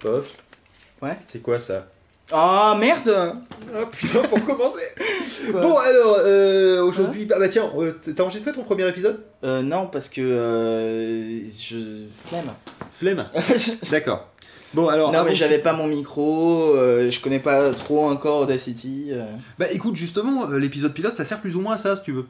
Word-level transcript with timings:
Pof. 0.00 0.30
Ouais. 1.00 1.16
C'est 1.28 1.40
quoi 1.40 1.60
ça? 1.60 1.86
Oh 2.32 2.74
merde 2.78 3.36
Oh 3.74 3.86
putain, 3.86 4.22
pour 4.22 4.44
commencer 4.44 4.80
Bon 5.52 5.76
alors, 5.76 6.16
euh, 6.20 6.82
aujourd'hui... 6.82 7.28
ah 7.34 7.38
bah 7.38 7.48
tiens, 7.48 7.70
euh, 7.76 7.92
t'as 7.92 8.22
enregistré 8.22 8.52
ton 8.52 8.62
premier 8.62 8.88
épisode? 8.88 9.22
Euh, 9.44 9.60
non, 9.62 9.86
parce 9.86 10.08
que. 10.08 10.20
Euh, 10.20 11.44
je. 11.44 12.06
Flemme. 12.28 12.52
Flemme 12.92 13.24
D'accord. 13.90 14.31
Bon 14.74 14.88
alors... 14.88 15.12
non, 15.12 15.24
mais 15.24 15.34
j'avais 15.34 15.58
pas 15.58 15.72
mon 15.74 15.86
micro, 15.86 16.74
euh, 16.76 17.10
je 17.10 17.20
connais 17.20 17.40
pas 17.40 17.72
trop 17.72 18.06
encore 18.06 18.40
Audacity. 18.42 19.08
euh. 19.10 19.26
Bah 19.58 19.66
écoute, 19.70 19.96
justement, 19.96 20.50
euh, 20.50 20.58
l'épisode 20.58 20.94
pilote, 20.94 21.16
ça 21.16 21.24
sert 21.24 21.40
plus 21.40 21.56
ou 21.56 21.60
moins 21.60 21.74
à 21.74 21.78
ça, 21.78 21.94
si 21.96 22.02
tu 22.02 22.12
veux. 22.12 22.26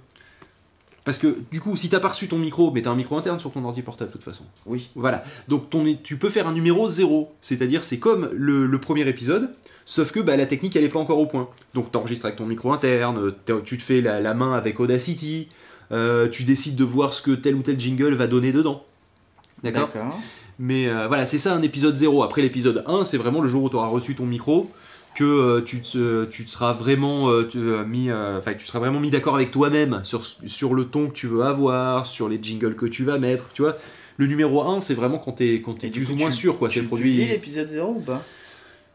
Parce 1.05 1.19
que, 1.19 1.36
du 1.50 1.60
coup, 1.60 1.77
si 1.77 1.88
t'as 1.88 1.98
pas 1.98 2.09
reçu 2.10 2.28
ton 2.28 2.38
micro, 2.38 2.70
mais 2.70 2.80
t'as 2.83 2.91
un 2.91 2.95
micro 2.95 3.16
interne 3.16 3.41
sur 3.41 3.50
ton 3.50 3.64
ordi 3.64 3.83
portable, 3.83 4.10
de 4.10 4.16
toute 4.16 4.24
façon. 4.24 4.45
Oui. 4.66 4.88
Voilà. 4.95 5.24
Donc 5.48 5.69
ton, 5.69 5.84
tu 6.02 6.16
peux 6.16 6.28
faire 6.30 6.47
un 6.47 6.52
numéro 6.52 6.88
zéro. 6.88 7.33
C'est-à-dire, 7.41 7.83
c'est 7.83 7.98
comme 7.98 8.30
le, 8.33 8.66
le 8.66 8.78
premier 8.78 9.09
épisode, 9.09 9.50
sauf 9.84 10.12
que 10.12 10.20
bah, 10.20 10.36
la 10.36 10.47
technique, 10.47 10.77
elle 10.77 10.84
est 10.84 10.88
pas 10.88 11.00
encore 11.00 11.19
au 11.19 11.27
point. 11.27 11.48
Donc 11.74 11.91
t'enregistres 11.91 12.27
avec 12.27 12.38
ton 12.38 12.47
micro 12.47 12.72
interne, 12.72 13.33
t'as- 13.45 13.61
tu 13.64 13.78
te 13.78 13.83
fais 13.83 14.00
la, 14.00 14.20
la 14.20 14.34
main 14.34 14.55
avec 14.55 14.78
Audacity, 14.78 15.48
euh, 15.91 16.28
tu 16.28 16.45
décides 16.45 16.77
de 16.77 16.84
voir 16.84 17.12
ce 17.12 17.20
que 17.20 17.33
tel 17.33 17.56
ou 17.56 17.62
tel 17.62 17.80
jingle 17.80 18.14
va 18.14 18.28
donner 18.28 18.52
dedans. 18.52 18.84
D'accord 19.64 19.91
Mais 20.65 20.87
euh, 20.87 21.09
voilà, 21.09 21.27
c'est 21.27 21.39
ça 21.39 21.55
un 21.57 21.62
épisode 21.62 21.97
0. 21.97 22.23
Après 22.23 22.41
l'épisode 22.41 22.84
1, 22.87 23.05
c'est 23.05 23.16
vraiment 23.16 23.41
le 23.41 23.48
jour 23.48 23.65
où 23.65 23.69
tu 23.69 23.75
auras 23.75 23.89
reçu 23.89 24.15
ton 24.15 24.27
micro 24.27 24.70
que 25.16 25.25
euh, 25.25 25.61
tu, 25.61 25.83
te, 25.83 26.25
tu 26.27 26.45
te 26.45 26.51
seras 26.51 26.73
vraiment 26.73 27.29
euh, 27.30 27.43
tu, 27.48 27.59
euh, 27.59 27.84
mis 27.84 28.11
euh, 28.11 28.39
enfin 28.39 28.55
tu 28.55 28.65
seras 28.65 28.79
vraiment 28.79 29.01
mis 29.01 29.11
d'accord 29.11 29.34
avec 29.34 29.51
toi-même 29.51 30.01
sur, 30.05 30.23
sur 30.25 30.73
le 30.75 30.84
ton 30.84 31.09
que 31.09 31.15
tu 31.15 31.27
veux 31.27 31.43
avoir, 31.43 32.06
sur 32.06 32.28
les 32.28 32.39
jingles 32.41 32.77
que 32.77 32.86
tu 32.86 33.03
vas 33.03 33.19
mettre, 33.19 33.47
tu 33.55 33.62
vois. 33.62 33.77
Le 34.19 34.28
numéro 34.28 34.62
1, 34.62 34.81
c'est 34.83 34.95
vraiment 34.95 35.19
quand 35.19 35.33
t'es 35.33 35.61
quand 35.64 35.75
t'es 35.81 35.89
Et 35.89 35.91
du 35.91 36.01
plus 36.01 36.06
coup, 36.11 36.12
ou 36.14 36.19
moins 36.19 36.31
tu- 36.31 36.36
sûr 36.36 36.59
quoi, 36.59 36.70
c'est 36.70 36.79
Tu 36.81 36.86
produit. 36.86 37.17
l'épisode 37.27 37.69
0 37.69 37.95
ou 37.97 38.01
pas? 38.01 38.23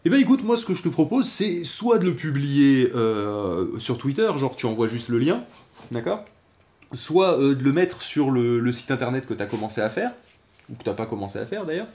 Eh 0.05 0.09
ben 0.09 0.21
écoute, 0.21 0.45
moi 0.45 0.55
ce 0.55 0.65
que 0.65 0.73
je 0.73 0.83
te 0.83 0.89
propose, 0.89 1.27
c'est 1.27 1.65
soit 1.65 1.97
de 1.97 2.05
le 2.05 2.15
publier 2.15 2.91
euh, 2.95 3.77
sur 3.77 3.97
Twitter, 3.97 4.29
genre 4.37 4.55
tu 4.55 4.67
envoies 4.67 4.87
juste 4.87 5.09
le 5.09 5.19
lien, 5.19 5.43
d'accord? 5.91 6.23
Soit 6.93 7.37
euh, 7.39 7.55
de 7.55 7.63
le 7.63 7.73
mettre 7.73 8.01
sur 8.01 8.31
le, 8.31 8.59
le 8.61 8.71
site 8.71 8.89
internet 8.89 9.25
que 9.27 9.33
tu 9.33 9.43
as 9.43 9.47
commencé 9.47 9.81
à 9.81 9.89
faire, 9.89 10.13
ou 10.69 10.75
que 10.75 10.83
tu 10.83 10.95
pas 10.95 11.05
commencé 11.05 11.39
à 11.39 11.45
faire 11.45 11.65
d'ailleurs. 11.65 11.87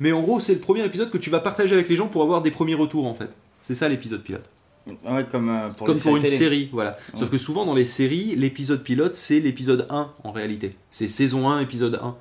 Mais 0.00 0.12
en 0.12 0.22
gros, 0.22 0.40
c'est 0.40 0.54
le 0.54 0.60
premier 0.60 0.84
épisode 0.84 1.10
que 1.10 1.18
tu 1.18 1.30
vas 1.30 1.40
partager 1.40 1.74
avec 1.74 1.88
les 1.88 1.96
gens 1.96 2.08
pour 2.08 2.22
avoir 2.22 2.42
des 2.42 2.50
premiers 2.50 2.74
retours 2.74 3.06
en 3.06 3.14
fait. 3.14 3.30
C'est 3.62 3.74
ça 3.74 3.88
l'épisode 3.88 4.22
pilote. 4.22 4.48
Ouais, 4.86 5.24
comme 5.30 5.48
euh, 5.48 5.70
pour 5.70 5.86
Comme 5.86 5.98
pour 5.98 6.16
une 6.16 6.22
télé. 6.22 6.36
série, 6.36 6.68
voilà. 6.72 6.90
Ouais. 6.90 7.18
Sauf 7.18 7.30
que 7.30 7.38
souvent 7.38 7.64
dans 7.64 7.74
les 7.74 7.86
séries, 7.86 8.36
l'épisode 8.36 8.82
pilote, 8.82 9.14
c'est 9.14 9.40
l'épisode 9.40 9.86
1 9.88 10.12
en 10.24 10.32
réalité. 10.32 10.76
C'est 10.90 11.08
saison 11.08 11.48
1, 11.48 11.60
épisode 11.60 11.98
1. 12.02 12.16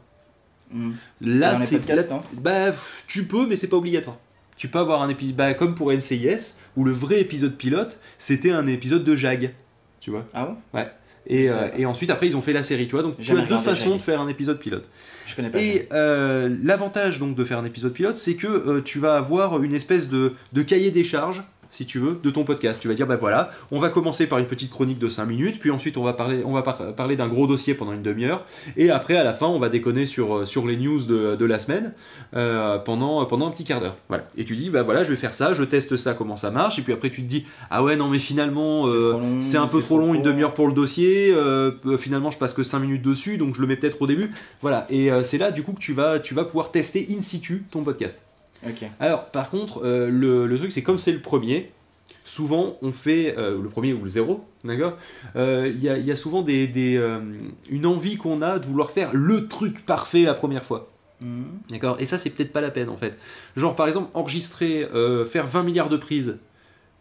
Hmm. 0.72 0.94
Là, 1.22 1.60
c'est 1.66 1.82
bah, 2.34 2.72
tu 3.06 3.26
peux, 3.26 3.46
mais 3.46 3.58
c'est 3.58 3.68
pas 3.68 3.78
obligatoire. 3.78 4.18
Tu 4.56 4.70
peux 4.70 4.80
avoir 4.80 5.02
un 5.02 5.10
épisode, 5.10 5.36
bah, 5.36 5.54
comme 5.54 5.76
pour 5.76 5.92
NCIS, 5.92 6.56
où 6.78 6.86
le 6.86 6.94
vrai 6.94 7.20
épisode 7.20 7.58
pilote, 7.58 8.00
c'était 8.18 8.52
un 8.52 8.66
épisode 8.66 9.04
de 9.04 9.16
Jag, 9.16 9.54
tu 10.00 10.12
vois. 10.12 10.26
Ah 10.34 10.46
bon 10.46 10.58
Et, 11.28 11.50
euh, 11.50 11.70
et 11.78 11.86
ensuite, 11.86 12.10
après, 12.10 12.28
ils 12.28 12.36
ont 12.36 12.42
fait 12.42 12.54
la 12.54 12.64
série, 12.64 12.86
tu 12.86 12.92
vois. 12.92 13.04
Donc, 13.04 13.18
tu 13.20 13.38
as 13.38 13.42
deux 13.42 13.58
façons 13.58 13.96
de 13.96 14.02
faire 14.02 14.20
un 14.20 14.28
épisode 14.28 14.60
pilote. 14.60 14.86
Je 15.26 15.36
connais 15.36 15.50
pas. 15.50 15.60
Et 15.60 15.88
euh, 15.94 16.54
l'avantage 16.64 17.20
donc 17.20 17.36
de 17.36 17.46
faire 17.46 17.58
un 17.58 17.66
épisode 17.66 17.94
pilote, 17.94 18.18
c'est 18.18 18.36
que 18.36 18.48
euh, 18.48 18.82
tu 18.82 19.00
vas 19.00 19.16
avoir 19.16 19.62
une 19.64 19.74
espèce 19.74 20.10
de, 20.10 20.34
de 20.52 20.62
cahier 20.62 20.92
des 20.92 21.04
charges, 21.04 21.44
si 21.74 21.86
tu 21.88 21.98
veux, 21.98 22.20
de 22.22 22.30
ton 22.30 22.44
podcast. 22.44 22.80
Tu 22.80 22.88
vas 22.88 22.94
dire, 22.94 23.08
bah 23.08 23.16
voilà, 23.16 23.50
on 23.72 23.80
va 23.80 23.90
commencer 23.90 24.28
par 24.28 24.38
une 24.38 24.46
petite 24.46 24.70
chronique 24.70 25.00
de 25.00 25.10
5 25.10 25.26
minutes, 25.26 25.60
puis 25.60 25.72
ensuite 25.72 25.98
on 25.98 26.04
va 26.04 26.14
parler, 26.14 26.44
on 26.46 26.54
va 26.54 26.62
par- 26.62 26.94
parler 26.96 27.16
d'un 27.16 27.28
gros 27.28 27.48
dossier 27.48 27.74
pendant 27.74 27.94
une 27.94 28.04
demi-heure, 28.04 28.46
et 28.78 28.92
après 28.92 29.18
à 29.18 29.24
la 29.24 29.34
fin 29.34 29.48
on 29.48 29.58
va 29.58 29.70
déconner 29.70 30.06
sur, 30.06 30.36
euh, 30.38 30.46
sur 30.46 30.68
les 30.68 30.78
news 30.78 31.02
de, 31.04 31.36
de 31.36 31.46
la 31.46 31.58
semaine 31.58 31.94
euh, 32.36 32.78
pendant, 32.78 33.26
pendant 33.26 33.48
un 33.48 33.52
petit 33.52 33.64
quart 33.64 33.82
d'heure. 33.82 33.98
Voilà. 34.08 34.24
Et 34.38 34.46
tu 34.46 34.56
dis, 34.56 34.70
bah 34.70 34.84
voilà, 34.84 35.04
je 35.04 35.10
vais 35.10 35.16
faire 35.16 35.34
ça, 35.34 35.54
je 35.56 35.64
teste 35.64 35.98
ça, 35.98 36.14
comment 36.14 36.36
ça 36.36 36.52
marche, 36.52 36.78
et 36.78 36.84
puis 36.84 36.94
après 36.94 37.10
tu 37.10 37.24
te 37.24 37.28
dis, 37.28 37.46
ah 37.72 37.84
ouais, 37.84 37.96
non 37.96 38.08
mais 38.08 38.20
finalement, 38.20 38.86
C'est 38.86 38.92
euh, 38.92 39.42
c'est 39.42 39.58
un 39.58 39.68
peu 39.68 39.82
trop 39.82 39.98
long, 39.98 40.14
une 40.14 40.22
demi-heure 40.22 40.54
pour 40.54 40.68
le 40.68 40.74
dossier, 40.74 41.34
euh, 41.34 41.72
finalement 41.98 42.30
je 42.30 42.38
passe 42.38 42.54
que 42.54 42.62
5 42.64 42.80
minutes 42.80 43.02
dessus, 43.02 43.38
donc 43.38 43.56
je 43.56 43.62
le 43.62 43.68
mets 43.68 43.76
peut-être 43.78 44.02
au 44.02 44.08
début. 44.08 44.30
Voilà, 44.62 44.86
et 44.92 45.10
c'est 45.24 45.38
là 45.40 45.50
du 45.52 45.64
coup 45.64 45.74
que 45.74 45.80
tu 45.80 45.94
vas, 45.94 46.20
tu 46.20 46.34
vas 46.36 46.46
pouvoir 46.46 46.72
tester 46.72 47.08
in 47.12 47.22
situ 47.22 47.64
ton 47.72 47.82
podcast. 47.82 48.20
Alors 49.00 49.26
par 49.26 49.50
contre, 49.50 49.82
euh, 49.84 50.10
le, 50.10 50.48
le 50.48 50.58
truc 50.58 50.72
c'est 50.72 50.84
comme 50.84 51.00
c'est 51.00 51.12
le 51.12 51.20
premier, 51.20 51.72
souvent 52.24 52.78
on 52.82 52.92
fait, 52.92 53.36
euh, 53.38 53.62
le 53.62 53.70
premier 53.70 53.94
ou 53.94 54.04
le 54.04 54.10
zéro, 54.10 54.46
d'accord 54.64 54.98
Euh, 55.36 55.72
Il 55.74 55.84
y, 55.84 55.90
a, 55.90 55.98
il 55.98 56.06
y 56.06 56.12
a 56.12 56.16
souvent 56.16 56.42
des, 56.42 56.68
des, 56.68 57.00
une 57.70 57.86
envie 57.86 58.18
qu'on 58.18 58.42
a 58.42 58.60
de 58.60 58.66
vouloir 58.66 58.92
faire 58.92 59.10
le 59.14 59.48
truc 59.48 59.86
parfait 59.86 60.24
la 60.24 60.34
première 60.34 60.64
fois. 60.64 60.90
Hmm. 61.22 61.44
D'accord 61.70 61.98
Et 62.00 62.06
ça, 62.06 62.18
c'est 62.18 62.30
peut-être 62.30 62.52
pas 62.52 62.62
la 62.62 62.72
peine 62.72 62.90
en 62.90 62.98
fait. 62.98 63.18
Genre, 63.56 63.76
par 63.76 63.88
exemple, 63.88 64.10
enregistrer, 64.14 64.88
faire 65.30 65.48
20 65.48 65.64
milliards 65.64 65.90
de 65.90 65.98
prises 65.98 66.38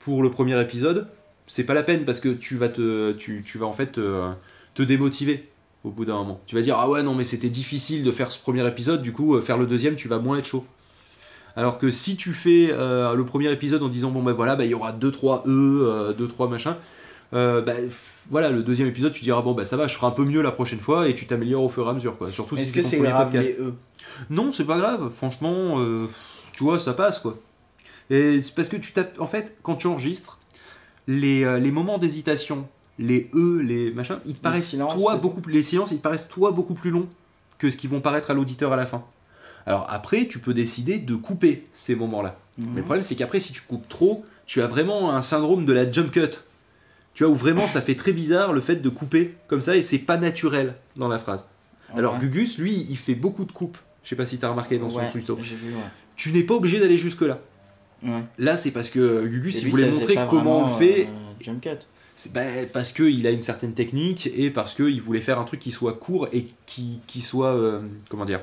pour 0.00 0.22
le 0.22 0.30
premier 0.30 0.60
épisode, 0.60 1.06
c'est 1.46 1.64
pas 1.64 1.74
la 1.74 1.82
peine 1.82 2.04
parce 2.04 2.20
que 2.20 2.28
tu 2.28 2.56
vas 2.56 2.68
te, 2.68 3.12
tu, 3.12 3.42
tu 3.44 3.58
vas 3.58 3.66
en 3.66 3.72
fait 3.72 3.92
te, 3.92 4.30
te 4.74 4.82
démotiver 4.82 5.46
au 5.84 5.90
bout 5.90 6.04
d'un 6.04 6.14
moment. 6.14 6.40
Tu 6.46 6.54
vas 6.54 6.62
dire, 6.62 6.76
ah 6.78 6.88
ouais, 6.88 7.02
non, 7.02 7.14
mais 7.14 7.24
c'était 7.24 7.48
difficile 7.50 8.04
de 8.04 8.10
faire 8.12 8.30
ce 8.30 8.38
premier 8.38 8.66
épisode, 8.66 9.02
du 9.02 9.12
coup, 9.12 9.40
faire 9.40 9.58
le 9.58 9.66
deuxième, 9.66 9.96
tu 9.96 10.08
vas 10.08 10.18
moins 10.18 10.38
être 10.38 10.46
chaud. 10.46 10.64
Alors 11.56 11.78
que 11.78 11.90
si 11.90 12.16
tu 12.16 12.32
fais 12.32 12.70
euh, 12.72 13.14
le 13.14 13.24
premier 13.24 13.50
épisode 13.52 13.82
en 13.82 13.88
disant, 13.88 14.10
bon, 14.10 14.22
ben 14.22 14.32
voilà, 14.32 14.56
bah, 14.56 14.64
il 14.64 14.70
y 14.70 14.74
aura 14.74 14.92
2-3 14.92 15.42
E, 15.46 16.14
2-3 16.18 16.48
machin, 16.48 16.76
euh, 17.34 17.60
bah, 17.62 17.74
f- 17.74 18.26
voilà, 18.30 18.50
le 18.50 18.62
deuxième 18.62 18.88
épisode, 18.88 19.12
tu 19.12 19.22
diras, 19.22 19.42
bon, 19.42 19.52
bah 19.52 19.64
ça 19.64 19.76
va, 19.76 19.86
je 19.88 19.94
ferai 19.94 20.06
un 20.06 20.10
peu 20.12 20.24
mieux 20.24 20.42
la 20.42 20.50
prochaine 20.52 20.80
fois 20.80 21.08
et 21.08 21.14
tu 21.14 21.26
t'améliores 21.26 21.62
au 21.64 21.68
fur 21.68 21.86
et 21.86 21.90
à 21.90 21.92
mesure, 21.92 22.16
quoi. 22.16 22.30
Surtout 22.30 22.56
si 22.56 22.62
Est-ce 22.62 22.72
c'est 22.72 22.80
que 22.80 22.86
c'est 22.86 22.96
grave 22.98 23.32
les 23.42 23.52
E 23.60 23.74
Non, 24.30 24.52
c'est 24.52 24.64
pas 24.64 24.78
grave. 24.78 25.10
Franchement, 25.14 25.78
euh, 25.80 26.06
tu 26.52 26.64
vois, 26.64 26.78
ça 26.78 26.92
passe 26.92 27.18
quoi. 27.18 27.36
Et 28.10 28.40
c'est 28.42 28.54
parce 28.54 28.68
que 28.68 28.76
tu 28.76 28.92
tapes. 28.92 29.18
En 29.20 29.26
fait, 29.26 29.56
quand 29.62 29.76
tu 29.76 29.86
enregistres, 29.86 30.38
les, 31.06 31.44
euh, 31.44 31.58
les 31.58 31.70
moments 31.70 31.98
d'hésitation, 31.98 32.66
les 32.98 33.30
e, 33.34 33.58
les 33.62 33.90
machins, 33.92 34.18
ils 34.26 34.34
te 34.34 34.42
paraissent 34.42 34.68
silences 34.68 34.94
toi 34.94 35.16
beaucoup 35.16 35.40
plus. 35.40 35.52
Les 35.52 35.62
silences, 35.62 35.90
ils 35.90 35.96
te 35.98 36.02
paraissent 36.02 36.28
toi 36.28 36.50
beaucoup 36.50 36.74
plus 36.74 36.90
longs 36.90 37.08
que 37.58 37.70
ce 37.70 37.76
qui 37.76 37.86
vont 37.86 38.00
paraître 38.00 38.30
à 38.30 38.34
l'auditeur 38.34 38.72
à 38.72 38.76
la 38.76 38.86
fin. 38.86 39.02
Alors 39.66 39.86
après, 39.90 40.26
tu 40.26 40.38
peux 40.38 40.54
décider 40.54 40.98
de 40.98 41.14
couper 41.14 41.66
ces 41.74 41.94
moments-là. 41.94 42.38
Mhm. 42.58 42.66
Mais 42.70 42.76
le 42.76 42.82
problème, 42.84 43.02
c'est 43.02 43.14
qu'après, 43.14 43.40
si 43.40 43.52
tu 43.52 43.60
coupes 43.62 43.88
trop, 43.88 44.24
tu 44.46 44.60
as 44.62 44.66
vraiment 44.66 45.12
un 45.14 45.22
syndrome 45.22 45.66
de 45.66 45.72
la 45.72 45.90
jump 45.90 46.10
cut. 46.10 46.42
Tu 47.14 47.24
vois, 47.24 47.32
où 47.32 47.36
vraiment 47.36 47.68
ça 47.68 47.82
fait 47.82 47.94
très 47.94 48.12
bizarre 48.12 48.52
le 48.52 48.60
fait 48.62 48.76
de 48.76 48.88
couper 48.88 49.34
comme 49.46 49.60
ça 49.60 49.76
et 49.76 49.82
c'est 49.82 49.98
pas 49.98 50.16
naturel 50.16 50.74
dans 50.96 51.08
la 51.08 51.18
phrase. 51.18 51.44
Alors. 51.94 52.18
Gugus, 52.18 52.56
lui, 52.58 52.86
il 52.88 52.96
fait 52.96 53.14
beaucoup 53.14 53.44
de 53.44 53.52
coupes. 53.52 53.76
Je 54.02 54.08
sais 54.08 54.16
pas 54.16 54.24
si 54.26 54.38
tu 54.38 54.44
as 54.46 54.48
remarqué 54.48 54.78
dans 54.78 54.90
son 54.90 55.00
tuto. 55.12 55.38
J'ai 55.42 55.54
vu, 55.56 55.72
ouais. 55.74 55.80
Tu 56.16 56.32
n'es 56.32 56.42
pas 56.42 56.54
obligé 56.54 56.80
d'aller 56.80 56.96
jusque-là. 56.96 57.38
Ouais. 58.02 58.10
Là, 58.38 58.56
c'est 58.56 58.70
parce 58.72 58.90
que 58.90 59.26
Gugus, 59.26 59.56
Et 59.56 59.58
il 59.60 59.64
lui, 59.66 59.70
voulait 59.70 59.90
montrer 59.90 60.16
comment 60.28 60.64
on 60.64 60.76
fait. 60.78 61.02
euh, 61.02 61.44
jump 61.44 61.60
cut. 61.62 61.68
C'est 62.14 62.32
bah, 62.32 62.42
parce 62.72 62.92
qu'il 62.92 63.26
a 63.26 63.30
une 63.30 63.40
certaine 63.42 63.72
technique 63.74 64.28
et 64.34 64.50
parce 64.50 64.74
qu'il 64.74 65.00
voulait 65.00 65.20
faire 65.20 65.38
un 65.38 65.44
truc 65.44 65.60
qui 65.60 65.70
soit 65.70 65.94
court 65.94 66.28
et 66.32 66.46
qui, 66.66 67.00
qui 67.06 67.20
soit. 67.20 67.54
euh, 67.54 67.80
comment 68.08 68.24
dire 68.24 68.40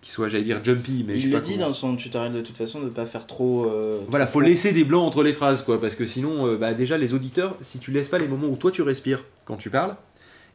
Qui 0.00 0.10
soit, 0.12 0.28
j'allais 0.28 0.44
dire, 0.44 0.60
jumpy. 0.64 1.04
Mais 1.06 1.16
je 1.16 1.22
sais 1.22 1.26
Il 1.26 1.32
pas 1.32 1.38
le 1.38 1.44
dit 1.44 1.52
comment. 1.54 1.66
dans 1.68 1.72
son 1.72 1.96
tutoriel 1.96 2.32
de 2.32 2.40
toute 2.40 2.56
façon 2.56 2.80
de 2.80 2.88
pas 2.88 3.04
faire 3.04 3.26
trop. 3.26 3.66
euh, 3.66 3.98
Voilà, 4.08 4.26
trop 4.26 4.34
faut 4.34 4.40
laisser 4.40 4.72
des 4.72 4.84
blancs 4.84 5.04
entre 5.04 5.22
les 5.24 5.32
phrases, 5.32 5.62
quoi, 5.62 5.80
parce 5.80 5.96
que 5.96 6.06
sinon, 6.06 6.46
euh, 6.46 6.56
bah, 6.56 6.72
déjà, 6.72 6.96
les 6.96 7.14
auditeurs, 7.14 7.56
si 7.60 7.78
tu 7.80 7.90
laisses 7.90 8.08
pas 8.08 8.18
les 8.18 8.28
moments 8.28 8.46
où 8.48 8.56
toi 8.56 8.70
tu 8.70 8.82
respires 8.82 9.24
quand 9.44 9.56
tu 9.56 9.70
parles, 9.70 9.96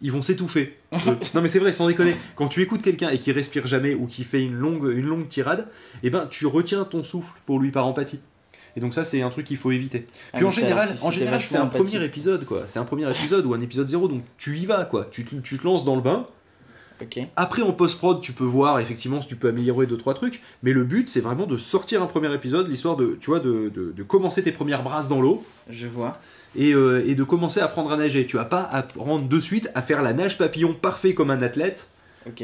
ils 0.02 0.12
vont 0.12 0.22
s'étouffer. 0.22 0.78
Euh, 1.08 1.16
non, 1.34 1.42
mais 1.42 1.48
c'est 1.50 1.60
vrai, 1.60 1.74
sans 1.74 1.88
déconner. 1.88 2.16
Quand 2.36 2.48
tu 2.48 2.62
écoutes 2.62 2.82
quelqu'un 2.84 3.10
et 3.10 3.18
qui 3.20 3.32
respire 3.32 3.66
jamais 3.68 3.94
ou 3.96 4.06
qui 4.06 4.24
fait 4.24 4.42
une 4.44 4.54
longue, 4.54 4.86
une 4.96 5.06
longue 5.08 5.28
tirade, 5.28 5.68
eh 6.04 6.10
ben, 6.12 6.28
tu 6.30 6.46
retiens 6.46 6.86
ton 6.86 7.04
souffle 7.04 7.34
pour 7.48 7.60
lui 7.60 7.72
par 7.72 7.86
empathie. 7.88 8.20
Et 8.78 8.80
donc 8.80 8.94
ça, 8.94 9.04
c'est 9.04 9.22
un 9.24 9.30
truc 9.30 9.46
qu'il 9.48 9.58
faut 9.58 9.72
éviter. 9.72 10.06
Ah, 10.32 10.38
Puis 10.38 10.46
en 10.46 10.52
général, 10.52 10.88
en 11.02 11.12
général, 11.12 11.42
c'est 11.42 11.58
un 11.58 11.66
premier 11.68 12.04
épisode, 12.06 12.46
quoi. 12.46 12.64
C'est 12.68 12.80
un 12.80 12.86
premier 12.86 13.10
épisode 13.10 13.46
ou 13.46 13.54
un 13.54 13.62
épisode 13.62 13.88
zéro, 13.88 14.08
donc 14.08 14.24
tu 14.38 14.58
y 14.58 14.66
vas, 14.66 14.86
quoi. 14.86 15.08
Tu 15.12 15.26
te, 15.26 15.36
tu 15.36 15.58
te 15.58 15.64
lances 15.66 15.84
dans 15.84 15.96
le 15.96 16.02
bain. 16.02 16.26
Après, 17.36 17.62
en 17.62 17.72
post-prod, 17.74 18.22
tu 18.22 18.32
peux 18.32 18.44
voir 18.46 18.80
effectivement 18.80 19.22
si 19.22 19.28
tu 19.28 19.36
peux 19.36 19.50
améliorer 19.50 19.86
deux 19.88 19.98
trois 19.98 20.14
trucs, 20.14 20.42
mais 20.64 20.72
le 20.74 20.84
but, 20.84 21.10
c'est 21.10 21.20
vraiment 21.20 21.46
de 21.48 21.58
sortir 21.58 22.02
un 22.02 22.06
premier 22.06 22.34
épisode, 22.34 22.70
l'histoire 22.70 22.96
de, 22.96 23.18
tu 23.20 23.30
vois, 23.30 23.40
de, 23.40 23.70
de- 23.74 23.92
de 23.96 24.04
commencer 24.04 24.42
tes 24.44 24.52
premières 24.52 24.84
brasses 24.84 25.08
dans 25.08 25.22
l'eau 25.22 25.44
Je 25.70 25.88
vois. 25.88 26.20
et, 26.56 26.74
euh, 26.74 27.04
et 27.06 27.16
de 27.16 27.24
commencer 27.24 27.60
à 27.60 27.66
apprendre 27.66 27.92
à 27.92 27.98
nager. 27.98 28.26
Tu 28.26 28.38
vas 28.38 28.46
pas 28.46 28.62
apprendre 28.64 29.28
de 29.28 29.40
suite 29.40 29.70
à 29.76 29.82
faire 29.82 30.02
la 30.02 30.14
nage 30.14 30.38
papillon 30.38 30.74
parfait 30.74 31.14
comme 31.14 31.30
un 31.32 31.42
athlète 31.42 31.88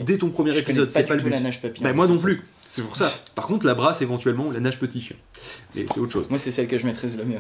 dès 0.04 0.18
ton 0.18 0.30
premier 0.30 0.52
Je 0.54 0.60
épisode. 0.60 0.92
C'est 0.92 1.04
pas 1.04 1.10
pas 1.10 1.16
du 1.16 1.24
le 1.24 1.30
but. 1.30 1.36
la 1.36 1.40
nage 1.42 1.62
papillon. 1.62 1.84
Bah, 1.84 1.94
moi 1.94 2.08
non 2.08 2.18
plus. 2.18 2.42
C'est 2.68 2.84
pour 2.84 2.96
ça. 2.98 3.10
Par 3.36 3.48
contre, 3.48 3.66
la 3.66 3.74
brasse 3.76 4.02
éventuellement 4.02 4.48
ou 4.48 4.52
la 4.52 4.60
nage 4.60 4.78
petit 4.78 5.00
chien. 5.02 5.16
Et 5.76 5.86
c'est 5.92 6.00
autre 6.00 6.12
chose. 6.14 6.30
Moi, 6.30 6.38
c'est 6.38 6.52
celle 6.52 6.68
que 6.68 6.78
je 6.78 6.86
maîtrise 6.86 7.16
le 7.18 7.24
mieux. 7.26 7.40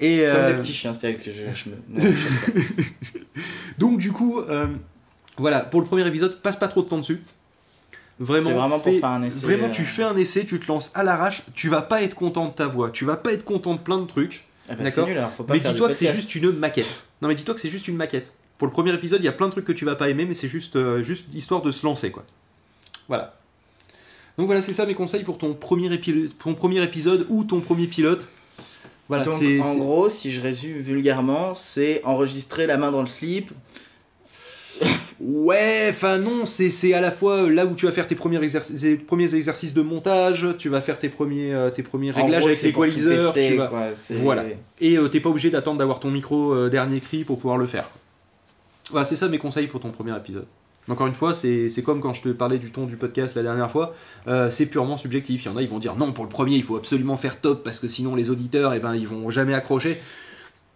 Et 0.00 0.18
Comme 0.18 0.26
euh, 0.26 0.52
les 0.52 0.58
petits 0.58 0.72
chiens, 0.72 0.92
c'est-à-dire 0.92 1.22
que 1.22 1.30
je, 1.30 1.42
je 1.54 1.68
me. 1.70 2.10
non, 2.10 2.84
donc 3.78 3.98
du 3.98 4.10
coup, 4.10 4.40
euh, 4.40 4.66
voilà, 5.36 5.60
pour 5.60 5.80
le 5.80 5.86
premier 5.86 6.06
épisode, 6.06 6.40
passe 6.40 6.56
pas 6.56 6.68
trop 6.68 6.82
de 6.82 6.88
temps 6.88 6.98
dessus. 6.98 7.22
Vraiment, 8.20 8.50
vraiment 8.50 8.78
pour 8.78 8.92
faire 8.94 9.04
un 9.06 9.22
essai, 9.24 9.40
Vraiment, 9.44 9.66
euh. 9.66 9.70
tu 9.72 9.84
fais 9.84 10.04
un 10.04 10.16
essai, 10.16 10.44
tu 10.44 10.60
te 10.60 10.68
lances 10.68 10.92
à 10.94 11.02
l'arrache, 11.02 11.42
tu 11.54 11.68
vas 11.68 11.82
pas 11.82 12.02
être 12.02 12.14
content 12.14 12.46
de 12.46 12.52
ta 12.52 12.66
voix, 12.68 12.90
tu 12.90 13.04
vas 13.04 13.16
pas 13.16 13.32
être 13.32 13.44
content 13.44 13.74
de 13.74 13.80
plein 13.80 13.98
de 13.98 14.06
trucs. 14.06 14.44
Ah 14.68 14.74
bah, 14.76 14.84
D'accord. 14.84 15.06
pas 15.46 15.52
Mais 15.54 15.60
dis-toi 15.60 15.88
que 15.88 15.94
c'est 15.94 16.12
juste 16.12 16.34
une 16.36 16.52
maquette. 16.52 17.02
Non, 17.20 17.28
mais 17.28 17.34
dis-toi 17.34 17.54
que 17.54 17.60
c'est 17.60 17.70
juste 17.70 17.88
une 17.88 17.96
maquette. 17.96 18.32
Pour 18.56 18.68
le 18.68 18.72
premier 18.72 18.94
épisode, 18.94 19.20
il 19.20 19.24
y 19.24 19.28
a 19.28 19.32
plein 19.32 19.46
de 19.48 19.52
trucs 19.52 19.64
que 19.64 19.72
tu 19.72 19.84
vas 19.84 19.96
pas 19.96 20.08
aimer, 20.08 20.24
mais 20.26 20.34
c'est 20.34 20.46
juste, 20.48 20.76
euh, 20.76 21.02
juste 21.02 21.26
histoire 21.34 21.60
de 21.60 21.72
se 21.72 21.84
lancer, 21.84 22.10
quoi. 22.12 22.24
Voilà. 23.08 23.34
Donc 24.38 24.46
voilà, 24.46 24.60
c'est 24.60 24.72
ça 24.72 24.86
mes 24.86 24.94
conseils 24.94 25.24
pour 25.24 25.36
ton 25.38 25.52
premier, 25.54 25.88
épi- 25.92 26.30
ton 26.42 26.54
premier 26.54 26.82
épisode 26.82 27.26
ou 27.28 27.44
ton 27.44 27.60
premier 27.60 27.86
pilote. 27.88 28.28
Voilà, 29.08 29.24
Donc, 29.24 29.34
en 29.34 29.74
gros, 29.76 30.08
si 30.08 30.32
je 30.32 30.40
résume 30.40 30.78
vulgairement, 30.78 31.54
c'est 31.54 32.02
enregistrer 32.04 32.66
la 32.66 32.76
main 32.78 32.90
dans 32.90 33.02
le 33.02 33.06
slip. 33.06 33.50
Ouais, 35.20 35.86
enfin 35.90 36.18
non, 36.18 36.44
c'est 36.46 36.92
à 36.94 37.00
la 37.00 37.10
fois 37.10 37.44
euh, 37.44 37.48
là 37.50 37.64
où 37.66 37.74
tu 37.74 37.86
vas 37.86 37.92
faire 37.92 38.06
tes 38.06 38.14
premiers, 38.14 38.42
exercices, 38.42 38.80
tes 38.80 38.96
premiers 38.96 39.34
exercices 39.34 39.72
de 39.72 39.82
montage, 39.82 40.46
tu 40.58 40.68
vas 40.68 40.80
faire 40.80 40.98
tes 40.98 41.08
premiers, 41.08 41.54
euh, 41.54 41.70
tes 41.70 41.82
premiers 41.82 42.10
réglages 42.10 42.40
gros, 42.40 42.48
avec 42.48 42.62
l'équaliseur, 42.62 43.32
vas- 43.56 43.92
Voilà. 44.22 44.44
et 44.80 44.98
euh, 44.98 45.08
t'es 45.08 45.20
pas 45.20 45.30
obligé 45.30 45.50
d'attendre 45.50 45.78
d'avoir 45.78 46.00
ton 46.00 46.10
micro 46.10 46.52
euh, 46.52 46.68
dernier 46.68 47.00
cri 47.00 47.24
pour 47.24 47.38
pouvoir 47.38 47.56
le 47.58 47.66
faire. 47.66 47.88
Voilà, 48.90 49.04
c'est 49.06 49.16
ça 49.16 49.28
mes 49.28 49.38
conseils 49.38 49.66
pour 49.66 49.80
ton 49.80 49.90
premier 49.90 50.14
épisode. 50.16 50.46
Encore 50.88 51.06
une 51.06 51.14
fois, 51.14 51.32
c'est 51.32 51.70
comme 51.82 52.00
quand 52.02 52.12
je 52.12 52.20
te 52.22 52.28
parlais 52.28 52.58
du 52.58 52.70
ton 52.70 52.84
du 52.84 52.96
podcast 52.96 53.34
la 53.36 53.42
dernière 53.42 53.70
fois, 53.70 53.94
euh, 54.28 54.50
c'est 54.50 54.66
purement 54.66 54.98
subjectif. 54.98 55.44
Il 55.44 55.48
y 55.48 55.50
en 55.50 55.56
a, 55.56 55.62
ils 55.62 55.68
vont 55.68 55.78
dire 55.78 55.96
non, 55.96 56.12
pour 56.12 56.24
le 56.24 56.28
premier, 56.28 56.56
il 56.56 56.62
faut 56.62 56.76
absolument 56.76 57.16
faire 57.16 57.40
top 57.40 57.64
parce 57.64 57.80
que 57.80 57.88
sinon 57.88 58.14
les 58.16 58.28
auditeurs, 58.28 58.74
eh 58.74 58.80
ben, 58.80 58.94
ils 58.94 59.08
vont 59.08 59.30
jamais 59.30 59.54
accrocher. 59.54 59.98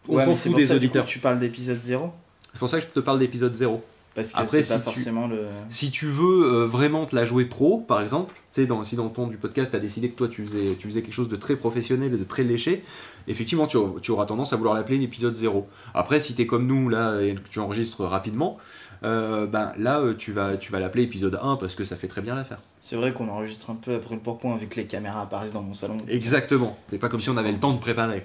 On 0.08 0.14
Ouais, 0.16 0.22
s'en 0.24 0.30
mais 0.30 0.36
c'est 0.36 0.42
fout 0.44 0.52
pour 0.52 0.60
des 0.60 0.66
ça 0.66 0.74
du 0.74 0.78
coup, 0.80 0.84
auditeurs. 0.86 1.04
tu 1.04 1.18
parles 1.18 1.38
d'épisode 1.38 1.82
0 1.82 2.10
C'est 2.58 2.60
pour 2.60 2.68
ça 2.68 2.80
que 2.80 2.86
je 2.88 2.92
te 2.92 2.98
parle 2.98 3.20
d'épisode 3.20 3.54
0. 3.54 3.80
Parce 4.16 4.32
que 4.32 4.38
Après, 4.40 4.62
c'est 4.64 4.74
pas 4.74 4.80
si 4.80 4.84
tu- 4.86 4.94
forcément 4.96 5.28
le. 5.28 5.46
Si 5.68 5.92
tu 5.92 6.06
veux 6.06 6.44
euh, 6.62 6.66
vraiment 6.66 7.06
te 7.06 7.14
la 7.14 7.24
jouer 7.24 7.44
pro, 7.44 7.78
par 7.78 8.00
exemple, 8.02 8.34
dans, 8.66 8.82
si 8.82 8.96
dans 8.96 9.04
le 9.04 9.10
ton 9.12 9.28
du 9.28 9.36
podcast, 9.36 9.70
tu 9.70 9.76
as 9.76 9.80
décidé 9.80 10.10
que 10.10 10.16
toi 10.16 10.26
tu 10.26 10.42
faisais, 10.42 10.74
tu 10.76 10.88
faisais 10.88 11.02
quelque 11.02 11.12
chose 11.14 11.28
de 11.28 11.36
très 11.36 11.54
professionnel 11.54 12.12
et 12.12 12.16
de 12.18 12.24
très 12.24 12.42
léché, 12.42 12.82
effectivement, 13.28 13.68
tu, 13.68 13.76
auras- 13.76 14.00
tu 14.00 14.10
auras 14.10 14.26
tendance 14.26 14.52
à 14.52 14.56
vouloir 14.56 14.74
l'appeler 14.74 14.98
l'épisode 14.98 15.36
0. 15.36 15.68
Après, 15.94 16.18
si 16.18 16.34
tu 16.34 16.42
es 16.42 16.46
comme 16.46 16.66
nous, 16.66 16.88
là, 16.88 17.20
et 17.20 17.36
que 17.36 17.48
tu 17.48 17.60
enregistres 17.60 18.02
rapidement, 18.02 18.58
euh, 19.04 19.46
ben 19.46 19.72
là, 19.78 20.00
euh, 20.00 20.14
tu 20.14 20.32
vas, 20.32 20.56
tu 20.56 20.72
vas 20.72 20.80
l'appeler 20.80 21.04
épisode 21.04 21.38
1 21.40 21.54
parce 21.54 21.76
que 21.76 21.84
ça 21.84 21.94
fait 21.94 22.08
très 22.08 22.22
bien 22.22 22.34
l'affaire. 22.34 22.58
C'est 22.80 22.96
vrai 22.96 23.12
qu'on 23.12 23.28
enregistre 23.28 23.70
un 23.70 23.76
peu 23.76 23.94
après 23.94 24.16
le 24.16 24.20
pourpoint 24.20 24.58
que 24.58 24.74
les 24.74 24.86
caméras 24.86 25.22
apparaissent 25.22 25.52
dans 25.52 25.62
mon 25.62 25.74
salon. 25.74 25.98
Exactement. 26.08 26.76
C'est 26.90 26.98
pas 26.98 27.08
comme 27.08 27.20
si 27.20 27.30
on 27.30 27.36
avait 27.36 27.52
le 27.52 27.60
temps 27.60 27.72
de 27.72 27.78
préparer. 27.78 28.24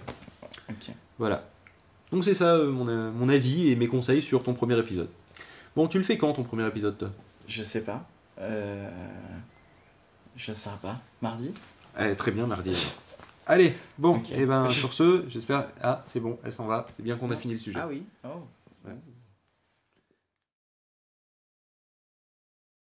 Ok. 0.71 0.89
Voilà. 1.19 1.43
Donc 2.13 2.23
c'est 2.23 2.35
ça 2.35 2.53
euh, 2.53 2.71
mon, 2.71 2.87
euh, 2.87 3.11
mon 3.11 3.27
avis 3.27 3.71
et 3.71 3.75
mes 3.75 3.87
conseils 3.87 4.21
sur 4.21 4.43
ton 4.43 4.53
premier 4.53 4.77
épisode. 4.77 5.09
Bon, 5.75 5.87
tu 5.87 5.97
le 5.97 6.03
fais 6.03 6.15
quand 6.15 6.31
ton 6.33 6.43
premier 6.43 6.67
épisode, 6.67 6.95
toi? 6.95 7.09
Je 7.47 7.63
sais 7.63 7.83
pas. 7.83 8.07
Euh... 8.39 8.87
Je 10.35 10.53
sais 10.53 10.69
pas. 10.79 11.01
Mardi? 11.23 11.55
Eh, 11.99 12.13
très 12.13 12.29
bien, 12.29 12.45
mardi. 12.45 12.87
Allez, 13.47 13.73
bon, 13.97 14.21
et 14.31 14.45
ben 14.45 14.69
sur 14.69 14.93
ce, 14.93 15.25
j'espère. 15.27 15.69
Ah, 15.81 16.03
c'est 16.05 16.19
bon, 16.19 16.37
elle 16.45 16.51
s'en 16.51 16.67
va. 16.67 16.85
C'est 16.95 17.01
bien 17.01 17.17
qu'on 17.17 17.31
a 17.31 17.35
fini 17.35 17.53
le 17.55 17.59
sujet. 17.59 17.79
Ah 17.81 17.87
oui. 17.89 18.03
Oh. 18.23 18.45
Ouais. 18.85 18.93